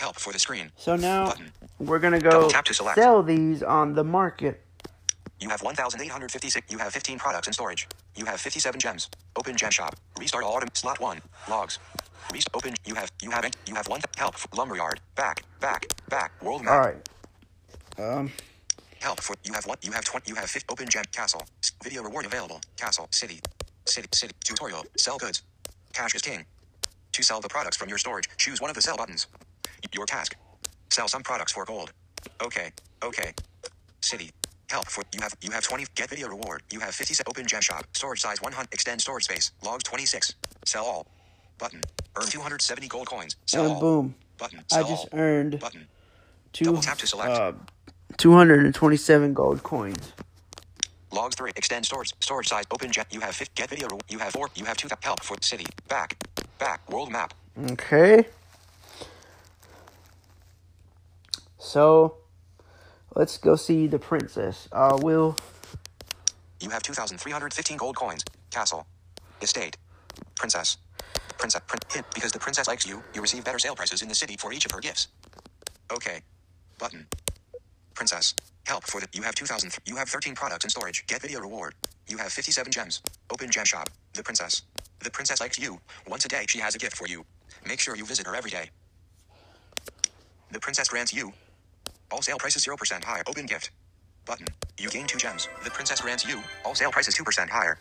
Help 0.00 0.18
for 0.18 0.32
the 0.32 0.38
screen. 0.38 0.72
So 0.76 0.96
now 0.96 1.26
Button. 1.26 1.52
we're 1.78 1.98
gonna 1.98 2.20
go 2.20 2.30
Double 2.30 2.48
tap 2.48 2.64
to 2.64 2.72
select. 2.72 2.96
sell 2.96 3.22
these 3.22 3.62
on 3.62 3.92
the 3.92 4.02
market. 4.02 4.62
You 5.40 5.50
have 5.50 5.60
1,856. 5.62 6.72
You 6.72 6.78
have 6.78 6.90
15 6.90 7.18
products 7.18 7.48
in 7.48 7.52
storage. 7.52 7.86
You 8.16 8.24
have 8.24 8.40
57 8.40 8.80
gems. 8.80 9.10
Open 9.36 9.54
gem 9.58 9.70
shop. 9.70 9.96
Restart 10.18 10.42
all 10.42 10.54
autumn. 10.54 10.70
Slot 10.72 11.00
1. 11.00 11.20
Logs. 11.50 11.78
Rest 12.32 12.48
open. 12.54 12.72
You 12.86 12.94
have 12.94 13.12
you 13.20 13.30
haven't. 13.30 13.56
you 13.66 13.74
have 13.74 13.88
one 13.88 14.00
help 14.16 14.36
lumberyard. 14.56 15.00
Back. 15.16 15.42
Back. 15.60 15.84
Back. 16.08 16.32
World 16.42 16.64
map. 16.64 16.72
All 16.72 16.80
right. 16.80 16.96
Um. 17.98 18.32
Help 19.00 19.20
for 19.20 19.36
you 19.44 19.52
have 19.52 19.66
one. 19.66 19.76
You 19.82 19.92
have 19.92 20.06
20. 20.06 20.30
You 20.30 20.34
have 20.36 20.48
50. 20.48 20.72
Open 20.72 20.88
gem 20.88 21.04
castle. 21.12 21.44
Video 21.84 22.02
reward 22.02 22.24
available. 22.24 22.62
Castle. 22.78 23.06
City. 23.10 23.40
City. 23.84 24.08
City. 24.14 24.34
Tutorial. 24.44 24.82
Sell 24.96 25.18
goods. 25.18 25.42
Cash 25.92 26.14
is 26.14 26.22
king. 26.22 26.46
To 27.12 27.22
sell 27.22 27.42
the 27.42 27.48
products 27.50 27.76
from 27.76 27.90
your 27.90 27.98
storage, 27.98 28.30
choose 28.38 28.62
one 28.62 28.70
of 28.70 28.76
the 28.76 28.82
sell 28.82 28.96
buttons. 28.96 29.26
Your 29.94 30.06
task. 30.06 30.36
Sell 30.90 31.08
some 31.08 31.22
products 31.22 31.52
for 31.52 31.64
gold. 31.64 31.92
Okay. 32.42 32.70
Okay. 33.02 33.32
City. 34.00 34.30
Help 34.70 34.86
for 34.86 35.02
you 35.12 35.20
have 35.20 35.34
you 35.42 35.50
have 35.50 35.64
20 35.64 35.84
get 35.94 36.10
video 36.10 36.28
reward. 36.28 36.62
You 36.72 36.80
have 36.80 36.94
50 36.94 37.22
open 37.26 37.46
gem 37.46 37.60
shop. 37.60 37.84
Storage 37.94 38.20
size 38.20 38.40
100 38.40 38.68
extend 38.72 39.00
storage 39.00 39.24
space. 39.24 39.52
Logs 39.64 39.82
26. 39.84 40.34
Sell 40.64 40.84
all. 40.84 41.06
Button. 41.58 41.80
Earn 42.16 42.26
270 42.26 42.88
gold 42.88 43.06
coins. 43.06 43.36
Sell 43.46 43.64
And 43.64 43.74
all. 43.74 43.80
boom. 43.80 44.14
Button. 44.38 44.60
I 44.72 44.82
just 44.82 45.08
all. 45.12 45.18
earned 45.18 45.58
Button. 45.60 45.86
two, 46.52 46.64
Double 46.66 46.80
tap 46.80 46.98
to 46.98 47.06
select. 47.06 47.30
uh, 47.32 47.52
227 48.16 49.34
gold 49.34 49.62
coins. 49.62 50.12
Logs 51.12 51.34
3. 51.34 51.52
Extend 51.56 51.84
storage. 51.84 52.12
Storage 52.20 52.48
size. 52.48 52.64
Open 52.70 52.92
jet. 52.92 53.06
You 53.10 53.20
have 53.20 53.34
50. 53.34 53.52
Get 53.56 53.70
video. 53.70 53.88
reward. 53.88 54.04
You 54.08 54.18
have 54.20 54.32
4. 54.32 54.50
You 54.54 54.64
have 54.66 54.76
2. 54.76 54.88
Help 55.02 55.22
for 55.24 55.36
city. 55.42 55.66
Back. 55.88 56.16
Back. 56.58 56.88
World 56.90 57.10
map. 57.10 57.34
Okay. 57.72 58.24
So, 61.70 62.16
let's 63.14 63.38
go 63.38 63.54
see 63.54 63.86
the 63.86 64.00
princess. 64.00 64.68
Uh, 64.72 64.98
Will. 65.00 65.36
You 66.60 66.68
have 66.70 66.82
2,315 66.82 67.76
gold 67.76 67.94
coins. 67.94 68.24
Castle. 68.50 68.88
Estate. 69.40 69.76
Princess. 70.34 70.78
Princess. 71.38 71.62
Prin- 71.68 71.78
hint. 71.92 72.06
Because 72.12 72.32
the 72.32 72.40
princess 72.40 72.66
likes 72.66 72.84
you, 72.84 73.04
you 73.14 73.22
receive 73.22 73.44
better 73.44 73.60
sale 73.60 73.76
prices 73.76 74.02
in 74.02 74.08
the 74.08 74.16
city 74.16 74.36
for 74.36 74.52
each 74.52 74.64
of 74.64 74.72
her 74.72 74.80
gifts. 74.80 75.06
Okay. 75.92 76.22
Button. 76.80 77.06
Princess. 77.94 78.34
Help 78.66 78.82
for 78.82 79.00
the. 79.00 79.06
You 79.12 79.22
have 79.22 79.36
2,000. 79.36 79.72
You 79.86 79.94
have 79.94 80.08
13 80.08 80.34
products 80.34 80.64
in 80.64 80.70
storage. 80.70 81.06
Get 81.06 81.22
video 81.22 81.38
reward. 81.38 81.76
You 82.08 82.18
have 82.18 82.32
57 82.32 82.72
gems. 82.72 83.00
Open 83.32 83.48
gem 83.48 83.64
shop. 83.64 83.90
The 84.14 84.24
princess. 84.24 84.62
The 85.04 85.10
princess 85.12 85.40
likes 85.40 85.56
you. 85.56 85.78
Once 86.08 86.24
a 86.24 86.28
day, 86.28 86.46
she 86.48 86.58
has 86.58 86.74
a 86.74 86.78
gift 86.78 86.96
for 86.96 87.06
you. 87.06 87.24
Make 87.64 87.78
sure 87.78 87.94
you 87.94 88.04
visit 88.04 88.26
her 88.26 88.34
every 88.34 88.50
day. 88.50 88.70
The 90.50 90.58
princess 90.58 90.88
grants 90.88 91.14
you. 91.14 91.32
All 92.12 92.22
sale 92.22 92.38
prices 92.38 92.64
0% 92.64 93.04
higher. 93.04 93.22
Open 93.26 93.46
gift. 93.46 93.70
Button. 94.26 94.46
You 94.78 94.88
gain 94.90 95.06
two 95.06 95.18
gems. 95.18 95.48
The 95.64 95.70
princess 95.70 96.00
grants 96.00 96.26
you. 96.26 96.42
All 96.64 96.74
sale 96.74 96.90
prices 96.90 97.14
2% 97.14 97.48
higher. 97.48 97.78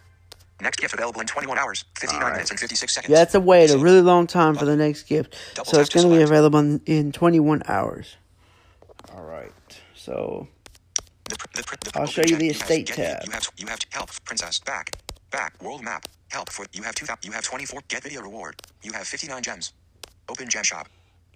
Next 0.62 0.78
gift 0.80 0.94
available 0.94 1.22
in 1.22 1.28
21 1.28 1.58
hours, 1.58 1.86
59 1.98 2.22
Alright. 2.22 2.34
minutes, 2.36 2.52
and 2.52 2.60
56 2.60 2.94
seconds. 2.94 3.12
Yeah, 3.12 3.22
it's 3.22 3.34
a 3.34 3.40
wait 3.40 3.72
a 3.72 3.78
really 3.78 4.02
long 4.02 4.28
time 4.28 4.56
for 4.56 4.66
the 4.66 4.76
next 4.76 5.04
gift. 5.04 5.36
Double 5.56 5.72
So 5.72 5.80
it's 5.80 5.90
going 5.90 6.10
to 6.10 6.14
be 6.14 6.22
available 6.22 6.60
in, 6.60 6.82
in 6.86 7.12
21 7.14 7.64
hours. 7.68 8.18
All 9.16 9.24
right. 9.24 9.54
So, 9.96 10.50
The, 11.30 11.38
pr- 11.38 11.48
the, 11.56 11.64
pr- 11.64 11.76
the, 11.86 11.92
I'll 12.00 12.08
show 12.08 12.24
you 12.28 12.36
the 12.36 12.48
have- 12.48 12.56
estate 12.58 12.88
get- 12.88 12.96
tab. 12.96 13.26
You 13.26 13.32
have 13.32 13.48
you 13.58 13.68
have 13.68 13.80
help 13.92 14.10
princess 14.26 14.60
back 14.60 14.92
back 15.32 15.62
world 15.64 15.82
map 15.82 16.08
help 16.30 16.50
for 16.52 16.66
you 16.74 16.84
have 16.84 16.96
two 16.96 17.06
you 17.24 17.32
have 17.32 17.44
24 17.44 17.82
get 17.88 18.04
video 18.04 18.22
reward 18.22 18.56
you 18.82 18.92
have 18.94 19.08
59 19.08 19.42
gems 19.44 19.74
open 20.28 20.50
gem 20.50 20.64
shop 20.64 20.88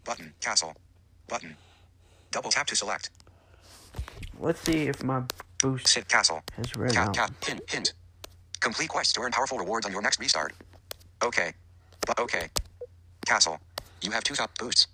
button 0.03 0.33
castle 0.41 0.73
button 1.29 1.55
double 2.33 2.49
tap 2.49 2.67
to 2.67 2.75
select 2.75 3.09
let's 4.39 4.59
see 4.61 4.87
if 4.87 5.03
my 5.03 5.23
boost 5.61 5.87
sit 5.87 6.07
castle 6.07 6.43
has 6.57 6.75
ran 6.75 6.91
Cap, 6.91 7.07
out. 7.07 7.15
cap, 7.15 7.43
hint, 7.45 7.61
hint. 7.69 7.93
Complete 8.59 8.89
quests 8.89 9.13
to 9.13 9.21
earn 9.21 9.31
powerful 9.31 9.57
rewards 9.57 9.85
on 9.85 9.91
your 9.91 10.01
next 10.01 10.19
restart. 10.19 10.53
Okay. 11.23 11.53
But 12.05 12.19
okay. 12.19 12.49
Castle. 13.25 13.59
You 14.01 14.11
have 14.11 14.23
two 14.23 14.35
top 14.35 14.51
boosts. 14.59 14.87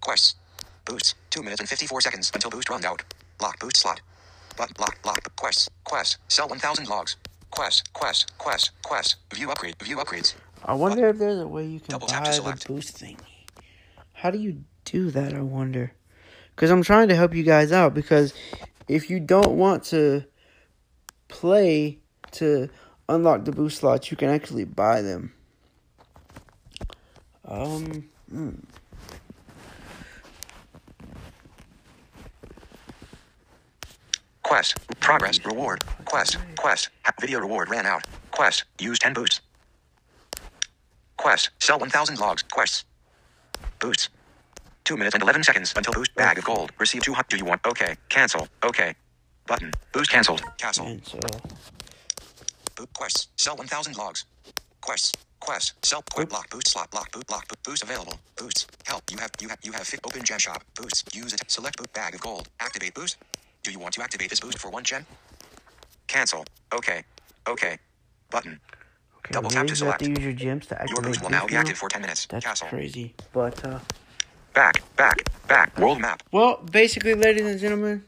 Quests. 0.00 0.36
Boosts. 0.84 1.14
Two 1.30 1.42
minutes 1.42 1.60
and 1.60 1.68
54 1.68 2.00
seconds 2.00 2.30
until 2.34 2.50
boost 2.50 2.68
runs 2.70 2.84
out. 2.84 3.02
Lock 3.40 3.58
boost 3.58 3.76
slot. 3.78 4.00
But 4.56 4.78
lock 4.78 4.98
lock 5.04 5.34
quests. 5.36 5.68
Quest. 5.84 6.18
Sell 6.28 6.48
1,000 6.48 6.88
logs. 6.88 7.16
Quest. 7.50 7.92
Quest. 7.92 8.36
Quest. 8.38 8.70
Quest. 8.82 9.16
View 9.34 9.50
upgrade. 9.50 9.74
View 9.82 9.96
upgrades. 9.96 10.34
I 10.64 10.74
wonder 10.74 11.08
if 11.08 11.18
there's 11.18 11.40
a 11.40 11.48
way 11.48 11.64
you 11.66 11.80
can 11.80 11.90
Double 11.90 12.06
buy 12.06 12.12
tap 12.12 12.24
to 12.24 12.40
the 12.40 12.64
boost 12.68 12.96
thing. 12.96 13.18
How 14.12 14.30
do 14.30 14.38
you 14.38 14.62
do 14.84 15.10
that? 15.10 15.34
I 15.34 15.40
wonder. 15.40 15.92
Because 16.54 16.70
I'm 16.70 16.82
trying 16.82 17.08
to 17.08 17.16
help 17.16 17.34
you 17.34 17.42
guys 17.42 17.72
out. 17.72 17.94
Because 17.94 18.34
if 18.88 19.10
you 19.10 19.20
don't 19.20 19.56
want 19.56 19.84
to 19.84 20.24
play 21.28 21.98
to 22.32 22.68
unlock 23.08 23.44
the 23.44 23.52
boost 23.52 23.78
slots, 23.78 24.10
you 24.10 24.16
can 24.16 24.28
actually 24.28 24.64
buy 24.64 25.02
them. 25.02 25.32
Um. 27.44 28.08
hmm. 28.30 28.50
Quest. 34.42 34.76
Progress. 35.00 35.44
Reward. 35.46 35.82
Quest. 36.04 36.36
Quest. 36.58 36.90
Video 37.20 37.40
reward 37.40 37.70
ran 37.70 37.86
out. 37.86 38.04
Quest. 38.30 38.64
Use 38.78 38.98
10 38.98 39.14
boosts. 39.14 39.40
Quest. 41.16 41.50
Sell 41.58 41.78
1,000 41.78 42.18
logs. 42.18 42.42
Quests. 42.42 42.84
Boosts. 43.80 44.10
2 44.84 44.96
minutes 44.96 45.14
and 45.14 45.22
11 45.22 45.44
seconds 45.44 45.72
until 45.76 45.92
boost 45.92 46.14
bag 46.14 46.38
of 46.38 46.44
gold. 46.44 46.72
Receive 46.78 47.02
200. 47.02 47.28
Do 47.28 47.36
you 47.36 47.44
want? 47.44 47.64
Okay. 47.66 47.96
Cancel. 48.08 48.48
Okay. 48.64 48.94
Button. 49.46 49.72
Boost 49.92 50.10
cancelled. 50.10 50.42
Cancel. 50.58 50.86
And 50.86 51.02
Boot 52.76 52.92
quests. 52.94 53.28
Sell 53.36 53.56
1,000 53.56 53.96
logs. 53.96 54.24
Quests. 54.80 55.12
Quest. 55.40 55.74
Sell. 55.84 56.02
Quest. 56.12 56.28
Block. 56.28 56.48
Boost. 56.50 56.68
Slot. 56.68 56.90
Block. 56.90 57.10
Boot. 57.12 57.26
Block. 57.26 57.46
Boot. 57.48 57.58
Boost 57.64 57.82
available. 57.82 58.18
Boosts. 58.36 58.66
Help. 58.86 59.02
You 59.10 59.18
have. 59.18 59.30
You 59.40 59.48
have. 59.48 59.58
You 59.62 59.72
have. 59.72 59.86
Fit. 59.86 60.00
Open 60.04 60.22
gem 60.24 60.38
shop. 60.38 60.62
Boosts. 60.80 61.04
Use 61.16 61.32
it. 61.34 61.42
Select 61.48 61.76
boot 61.78 61.92
bag 61.92 62.14
of 62.14 62.20
gold. 62.20 62.48
Activate 62.60 62.94
boost. 62.94 63.16
Do 63.62 63.70
you 63.70 63.78
want 63.78 63.94
to 63.94 64.02
activate 64.02 64.30
this 64.30 64.40
boost 64.40 64.58
for 64.58 64.70
one 64.70 64.84
gem? 64.84 65.06
Cancel. 66.08 66.44
Okay. 66.74 67.04
Okay. 67.48 67.78
Button. 68.30 68.58
okay, 69.18 69.32
Double 69.32 69.50
tap 69.50 69.66
to 69.66 69.74
you 69.74 69.86
have 69.86 69.98
to 69.98 70.04
select. 70.04 70.18
use 70.18 70.18
your 70.18 70.32
gems 70.32 70.66
to 70.66 70.80
activate. 70.80 70.90
Your 70.90 70.98
activate 70.98 71.12
boost 71.12 71.22
will 71.22 71.30
now 71.30 71.40
boost 71.40 71.50
be 71.50 71.56
active 71.56 71.78
for 71.78 71.88
10 71.88 72.00
minutes. 72.00 72.26
That's 72.26 72.44
Castle. 72.44 72.68
crazy. 72.68 73.14
But, 73.32 73.64
uh. 73.64 73.78
Back. 74.54 74.82
Back. 74.96 75.18
Back. 75.48 75.78
World 75.78 76.00
map. 76.00 76.22
Well, 76.32 76.58
basically, 76.70 77.14
ladies 77.14 77.46
and 77.46 77.58
gentlemen, 77.58 78.04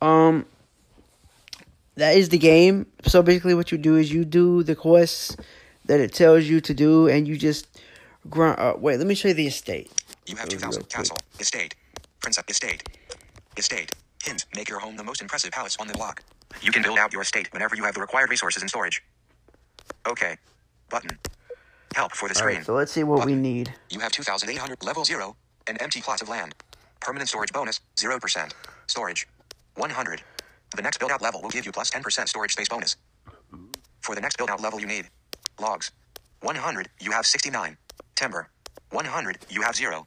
um, 0.00 0.46
that 1.96 2.16
is 2.16 2.28
the 2.28 2.38
game. 2.38 2.86
So 3.04 3.22
basically, 3.22 3.54
what 3.54 3.72
you 3.72 3.78
do 3.78 3.96
is 3.96 4.12
you 4.12 4.24
do 4.24 4.62
the 4.62 4.74
quests 4.76 5.36
that 5.86 6.00
it 6.00 6.12
tells 6.12 6.44
you 6.44 6.60
to 6.60 6.74
do, 6.74 7.08
and 7.08 7.26
you 7.26 7.36
just 7.36 7.66
grind. 8.30 8.58
Uh, 8.58 8.74
wait, 8.78 8.98
let 8.98 9.06
me 9.06 9.14
show 9.14 9.28
you 9.28 9.34
the 9.34 9.46
estate. 9.46 9.90
You 10.26 10.36
have 10.36 10.46
Real 10.46 10.58
2,000. 10.60 10.82
quick. 10.82 10.90
Castle. 10.90 11.16
Estate. 11.40 11.74
Princess. 12.20 12.44
Estate. 12.48 12.82
Estate. 13.56 13.92
Hint. 14.24 14.44
Make 14.54 14.68
your 14.68 14.78
home 14.78 14.96
the 14.96 15.04
most 15.04 15.22
impressive 15.22 15.50
palace 15.50 15.76
on 15.80 15.86
the 15.86 15.94
block. 15.94 16.22
You 16.60 16.70
can 16.72 16.82
build 16.82 16.98
out 16.98 17.12
your 17.12 17.22
estate 17.22 17.52
whenever 17.52 17.76
you 17.76 17.84
have 17.84 17.94
the 17.94 18.00
required 18.00 18.30
resources 18.30 18.62
and 18.62 18.68
storage. 18.70 19.02
Okay. 20.06 20.36
Button. 20.90 21.18
Help 21.94 22.12
for 22.12 22.28
the 22.28 22.34
screen. 22.34 22.56
right, 22.56 22.66
so 22.66 22.74
let's 22.74 22.92
see 22.92 23.02
what 23.02 23.24
we 23.24 23.34
need. 23.34 23.74
You 23.90 24.00
have 24.00 24.12
2,800 24.12 24.84
level 24.84 25.04
0, 25.04 25.36
an 25.68 25.76
empty 25.80 26.00
plot 26.00 26.22
of 26.22 26.28
land. 26.28 26.54
Permanent 27.00 27.28
storage 27.28 27.52
bonus, 27.52 27.80
0%. 27.96 28.52
Storage, 28.86 29.28
100. 29.76 30.22
The 30.76 30.82
next 30.82 30.98
build 30.98 31.10
out 31.12 31.22
level 31.22 31.42
will 31.42 31.50
give 31.50 31.66
you 31.66 31.72
plus 31.72 31.90
10% 31.90 32.28
storage 32.28 32.52
space 32.52 32.68
bonus. 32.68 32.96
For 34.00 34.14
the 34.14 34.20
next 34.20 34.36
build 34.36 34.50
out 34.50 34.60
level, 34.60 34.80
you 34.80 34.86
need 34.86 35.08
logs, 35.60 35.90
100, 36.42 36.88
you 37.00 37.10
have 37.12 37.26
69. 37.26 37.76
Timber, 38.14 38.48
100, 38.90 39.38
you 39.50 39.62
have 39.62 39.76
0. 39.76 40.06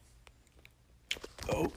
Oh, 1.53 1.71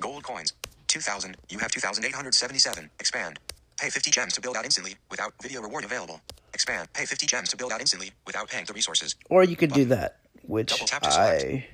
Gold 0.00 0.22
coins, 0.24 0.52
2,000, 0.88 1.36
you 1.48 1.58
have 1.58 1.70
2,877. 1.70 2.90
Expand. 3.00 3.38
Pay 3.80 3.90
50 3.90 4.10
gems 4.10 4.32
to 4.34 4.40
build 4.40 4.56
out 4.56 4.64
instantly 4.64 4.94
without 5.10 5.34
video 5.42 5.60
reward 5.60 5.84
available. 5.84 6.20
Expand. 6.54 6.92
Pay 6.94 7.04
50 7.04 7.26
gems 7.26 7.48
to 7.50 7.56
build 7.56 7.72
out 7.72 7.80
instantly 7.80 8.10
without 8.26 8.48
paying 8.48 8.64
the 8.64 8.72
resources. 8.72 9.14
or 9.28 9.44
you 9.44 9.56
could 9.56 9.72
do 9.72 9.84
that, 9.86 10.16
which 10.42 10.68
Double 10.68 10.86
tap 10.86 11.02
to 11.02 11.10
select. 11.10 11.44
I. 11.44 11.66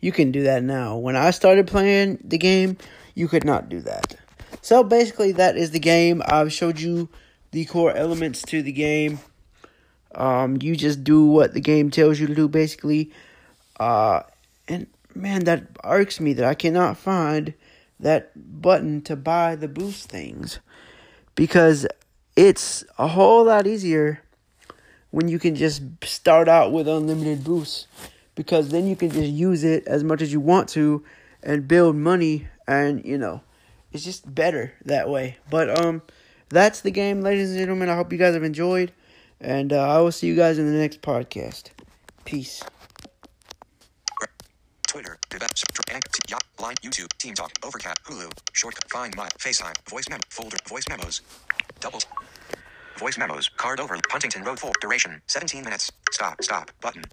You 0.00 0.12
can 0.12 0.30
do 0.30 0.44
that 0.44 0.62
now. 0.62 0.96
When 0.96 1.16
I 1.16 1.30
started 1.30 1.66
playing 1.66 2.18
the 2.24 2.38
game, 2.38 2.76
you 3.14 3.28
could 3.28 3.44
not 3.44 3.68
do 3.68 3.80
that. 3.80 4.16
So 4.62 4.82
basically, 4.84 5.32
that 5.32 5.56
is 5.56 5.72
the 5.72 5.80
game. 5.80 6.22
I've 6.26 6.52
showed 6.52 6.80
you 6.80 7.08
the 7.50 7.64
core 7.64 7.92
elements 7.92 8.42
to 8.42 8.62
the 8.62 8.72
game. 8.72 9.18
Um, 10.14 10.58
you 10.60 10.76
just 10.76 11.04
do 11.04 11.24
what 11.24 11.54
the 11.54 11.60
game 11.60 11.90
tells 11.90 12.20
you 12.20 12.26
to 12.26 12.34
do, 12.34 12.48
basically. 12.48 13.12
Uh, 13.78 14.22
and 14.68 14.86
man, 15.14 15.44
that 15.44 15.66
irks 15.84 16.20
me 16.20 16.32
that 16.34 16.44
I 16.44 16.54
cannot 16.54 16.96
find 16.96 17.54
that 18.00 18.30
button 18.62 19.02
to 19.02 19.16
buy 19.16 19.56
the 19.56 19.68
boost 19.68 20.08
things 20.08 20.60
because 21.34 21.86
it's 22.36 22.84
a 22.98 23.08
whole 23.08 23.44
lot 23.44 23.66
easier 23.66 24.22
when 25.10 25.28
you 25.28 25.38
can 25.38 25.54
just 25.54 25.82
start 26.04 26.48
out 26.48 26.72
with 26.72 26.86
unlimited 26.86 27.42
boosts 27.42 27.86
because 28.38 28.68
then 28.68 28.86
you 28.86 28.94
can 28.94 29.10
just 29.10 29.32
use 29.32 29.64
it 29.64 29.84
as 29.88 30.04
much 30.04 30.22
as 30.22 30.32
you 30.32 30.38
want 30.38 30.68
to 30.68 31.02
and 31.42 31.66
build 31.66 31.96
money 31.96 32.46
and 32.68 33.04
you 33.04 33.18
know 33.18 33.40
it's 33.90 34.04
just 34.04 34.32
better 34.32 34.72
that 34.84 35.08
way. 35.08 35.38
But 35.50 35.84
um 35.84 36.02
that's 36.48 36.80
the 36.80 36.92
game 36.92 37.20
ladies 37.20 37.50
and 37.50 37.58
gentlemen. 37.58 37.88
I 37.88 37.96
hope 37.96 38.12
you 38.12 38.18
guys 38.18 38.34
have 38.34 38.44
enjoyed 38.44 38.92
and 39.40 39.72
uh, 39.72 39.80
i 39.80 39.98
will 40.00 40.12
see 40.12 40.28
you 40.28 40.36
guys 40.36 40.56
in 40.56 40.72
the 40.72 40.78
next 40.78 41.02
podcast. 41.02 41.70
Peace. 42.24 42.62
Twitter, 44.86 45.18
Line, 46.60 46.74
YouTube, 46.82 47.08
Team 47.18 47.34
Talk, 47.34 47.52
Overcast, 47.64 48.02
Hulu, 48.04 48.30
Shortcut, 48.52 48.90
Find 48.90 49.16
My, 49.16 49.28
FaceTime, 49.38 49.74
Voice 49.88 50.08
Memo, 50.08 50.22
Folder, 50.30 50.56
Voice 50.66 50.84
Memos, 50.88 51.20
Doubles, 51.80 52.06
Voice 52.98 53.18
Memos, 53.18 53.48
Card 53.48 53.80
Over, 53.80 53.98
Huntington 54.10 54.44
Road 54.44 54.58
4, 54.58 54.72
Duration, 54.80 55.20
17 55.26 55.62
minutes, 55.64 55.92
Stop, 56.10 56.42
Stop, 56.42 56.70
Button, 56.80 57.04